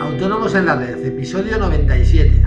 [0.00, 2.42] Autónomos en la Red, episodio 97.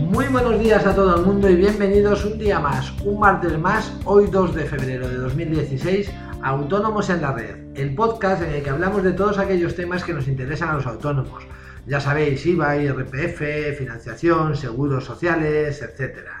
[0.00, 3.92] Muy buenos días a todo el mundo y bienvenidos un día más, un martes más,
[4.04, 6.10] hoy 2 de febrero de 2016,
[6.42, 10.12] Autónomos en la Red, el podcast en el que hablamos de todos aquellos temas que
[10.12, 11.44] nos interesan a los autónomos.
[11.86, 16.37] Ya sabéis, IVA, IRPF, financiación, seguros sociales, etcétera.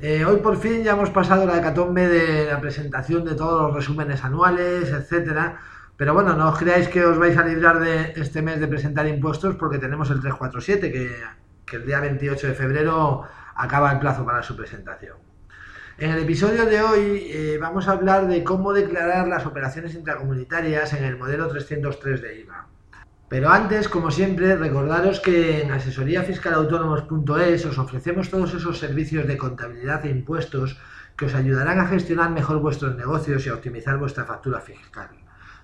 [0.00, 3.74] Eh, hoy por fin ya hemos pasado la hecatombe de la presentación de todos los
[3.74, 5.60] resúmenes anuales, etcétera.
[5.96, 9.06] Pero bueno, no os creáis que os vais a librar de este mes de presentar
[9.06, 11.10] impuestos porque tenemos el 347, que,
[11.64, 13.22] que el día 28 de febrero
[13.54, 15.16] acaba el plazo para su presentación.
[15.96, 20.92] En el episodio de hoy eh, vamos a hablar de cómo declarar las operaciones intracomunitarias
[20.92, 22.66] en el modelo 303 de IVA.
[23.28, 30.04] Pero antes, como siempre, recordaros que en asesoríafiscalautónomos.es os ofrecemos todos esos servicios de contabilidad
[30.04, 30.78] e impuestos
[31.16, 35.08] que os ayudarán a gestionar mejor vuestros negocios y a optimizar vuestra factura fiscal.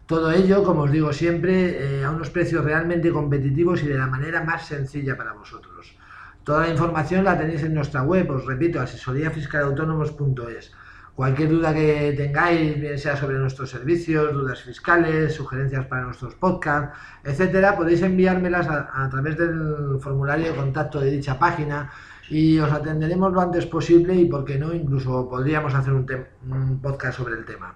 [0.06, 4.06] Todo ello, como os digo siempre, eh, a unos precios realmente competitivos y de la
[4.06, 5.96] manera más sencilla para vosotros.
[6.42, 10.72] Toda la información la tenéis en nuestra web, os repito, asesoríafiscalautónomos.es.
[11.20, 16.98] Cualquier duda que tengáis, bien sea sobre nuestros servicios, dudas fiscales, sugerencias para nuestros podcasts,
[17.22, 21.92] etcétera, podéis enviármelas a, través del formulario de contacto de dicha página
[22.30, 27.18] y os atenderemos lo antes posible y, por qué no, incluso podríamos hacer un, podcast
[27.18, 27.74] sobre el tema.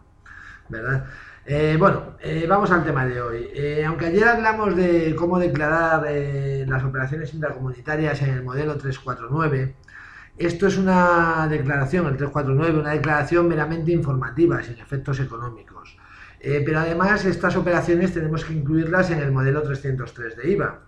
[0.70, 1.04] ¿Verdad?
[1.44, 3.48] Eh, bueno, eh, vamos al tema de hoy.
[3.52, 6.06] Eh, aunque ayer hablamos de cómo declarar
[6.66, 9.74] las operaciones intracomunitarias en el modelo 349,
[10.36, 15.96] esto es una declaración, el 349, una declaración meramente informativa, sin efectos económicos.
[16.40, 20.80] Eh, pero además estas operaciones tenemos que incluirlas en el modelo 303 de IVA.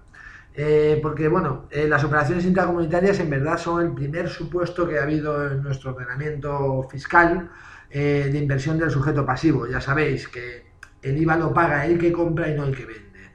[0.55, 5.03] Eh, porque, bueno, eh, las operaciones intracomunitarias en verdad son el primer supuesto que ha
[5.03, 7.51] habido en nuestro ordenamiento fiscal
[7.89, 9.67] de inversión del sujeto pasivo.
[9.67, 10.67] Ya sabéis que
[11.01, 13.31] el IVA lo paga el que compra y no el que vende.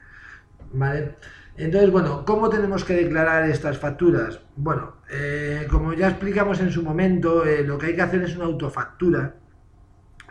[0.73, 1.15] ¿Vale?
[1.57, 4.39] Entonces, bueno, ¿cómo tenemos que declarar estas facturas?
[4.55, 8.35] Bueno, eh, como ya explicamos en su momento, eh, lo que hay que hacer es
[8.35, 9.35] una autofactura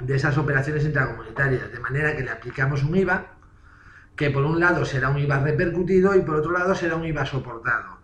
[0.00, 3.36] de esas operaciones intracomunitarias, de manera que le aplicamos un IVA,
[4.16, 7.26] que por un lado será un IVA repercutido y por otro lado será un IVA
[7.26, 8.00] soportado.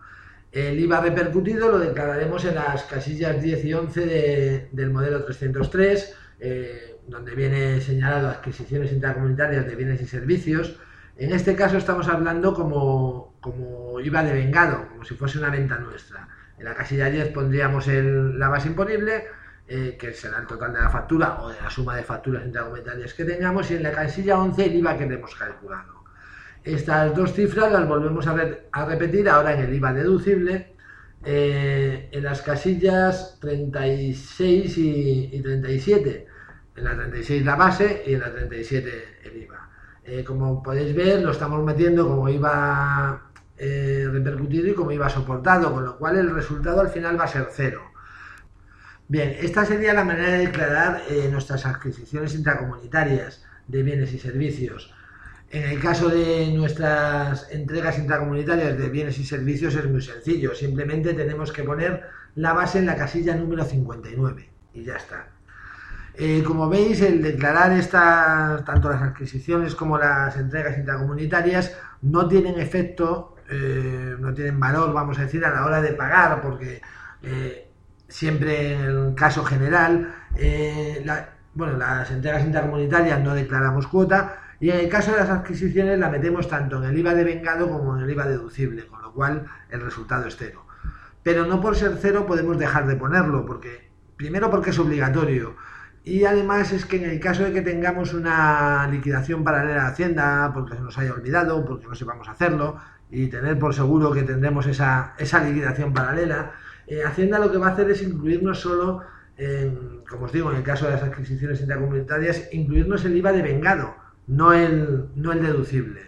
[0.51, 6.99] El IVA repercutido lo declararemos en las casillas 10 y 11 del modelo 303, eh,
[7.07, 10.79] donde viene señalado adquisiciones intracomunitarias de bienes y servicios,
[11.17, 15.77] en este caso estamos hablando como, como IVA de vengado, como si fuese una venta
[15.77, 16.27] nuestra.
[16.57, 19.25] En la casilla 10 pondríamos la base imponible,
[19.67, 23.13] eh, que será el total de la factura o de la suma de facturas intracomunitarias
[23.13, 26.03] que tengamos, y en la casilla 11 el IVA que hemos calculado.
[26.63, 30.75] Estas dos cifras las volvemos a, repetir ahora en el IVA deducible,
[31.25, 36.27] eh, en las casillas 36 y, y 37.
[36.75, 39.67] En la 36 la base y en la 37 el IVA.
[40.07, 45.73] Eh, como podéis ver, lo estamos metiendo como iba eh, repercutido y como iba soportado,
[45.73, 47.81] con lo cual el resultado al final va a ser cero.
[49.09, 54.93] Bien, esta sería la manera de declarar eh, nuestras adquisiciones intracomunitarias de bienes y servicios.
[55.49, 61.13] En el caso de nuestras entregas intracomunitarias de bienes y servicios es muy sencillo, simplemente
[61.13, 62.03] tenemos que poner
[62.35, 65.36] la base en la casilla número 59 y ya está.
[66.19, 72.59] Eh, como veis, el declarar estas, tanto las adquisiciones como las entregas intracomunitarias no tienen
[72.59, 76.81] efecto, eh, no tienen valor, vamos a decir, a la hora de pagar, porque
[77.21, 77.69] eh,
[78.07, 80.11] siempre en el caso general,
[81.53, 86.09] bueno, las entregas intracomunitarias no declaramos cuota y en el caso de las adquisiciones la
[86.09, 89.45] metemos tanto en el IVA de vengado como en el IVA deducible, con lo cual
[89.69, 90.65] el resultado es cero.
[91.21, 95.55] Pero no por ser cero podemos dejar de ponerlo, porque primero porque es obligatorio,
[96.07, 100.51] y además es que en el caso de que tengamos una liquidación paralela a Hacienda,
[100.53, 102.77] porque se nos haya olvidado, porque no sepamos hacerlo,
[103.09, 106.53] y tener por seguro que tendremos esa, esa liquidación paralela,
[106.87, 109.01] eh, Hacienda lo que va a hacer es incluirnos solo,
[110.09, 113.95] como os digo, en el caso de las adquisiciones intercomunitarias, incluirnos el IVA de vengado,
[114.27, 116.07] no el, no el deducible.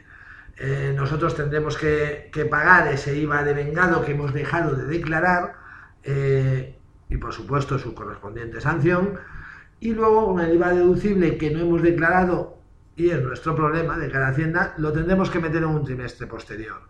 [0.62, 5.54] Eh, nosotros tendremos que, pagar ese IVA de vengado que hemos dejado de declarar
[6.04, 6.78] eh,
[7.08, 9.18] y por supuesto su correspondiente sanción
[9.80, 12.58] y luego con el IVA deducible que no hemos declarado
[12.96, 16.82] y es nuestro problema de cada hacienda, lo tendremos que meter en un trimestre posterior.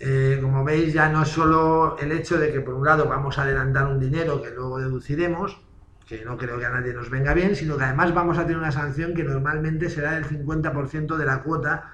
[0.00, 3.38] Eh, como veis, ya no es solo el hecho de que por un lado vamos
[3.38, 5.60] a adelantar un dinero que luego deduciremos,
[6.06, 8.58] que no creo que a nadie nos venga bien, sino que además vamos a tener
[8.58, 11.92] una sanción que normalmente será del 50% de la cuota,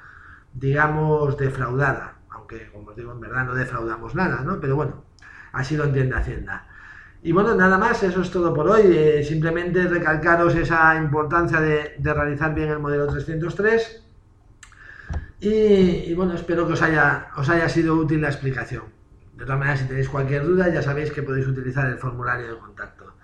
[0.54, 2.14] digamos, defraudada.
[2.30, 4.58] Aunque, como os digo, en verdad no defraudamos nada, ¿no?
[4.58, 5.04] Pero bueno,
[5.52, 6.66] así lo entiende Hacienda.
[7.22, 8.82] Y bueno, nada más, eso es todo por hoy.
[8.86, 14.04] Eh, simplemente recalcaros esa importancia de, realizar bien el modelo 303.
[15.40, 18.84] Y, bueno, espero que os haya, os haya sido útil la explicación.
[19.36, 22.58] De todas maneras, si tenéis cualquier duda, ya sabéis que podéis utilizar el formulario de
[22.58, 23.14] contacto.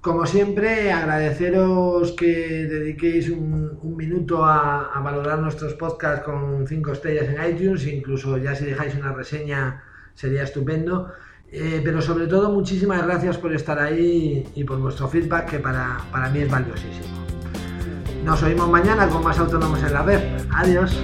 [0.00, 7.54] Como siempre, agradeceros que dediquéis un, minuto a, valorar nuestros podcasts con 5 estrellas en
[7.54, 9.82] iTunes, incluso ya si dejáis una reseña
[10.12, 11.10] sería estupendo.
[11.52, 15.98] Eh, pero sobre todo, muchísimas gracias por estar ahí y por vuestro feedback, que para,
[16.10, 17.24] para mí es valiosísimo.
[18.24, 20.20] Nos oímos mañana con más autónomos en la red.
[20.50, 20.98] Adiós.